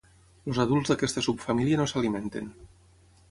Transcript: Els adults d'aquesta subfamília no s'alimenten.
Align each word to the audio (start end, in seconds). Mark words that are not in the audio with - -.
Els 0.51 0.59
adults 0.63 0.91
d'aquesta 0.91 1.23
subfamília 1.27 1.79
no 1.81 1.87
s'alimenten. 1.93 2.49